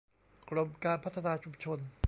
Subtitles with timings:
[0.49, 1.79] กรมการพัฒนาชุมชน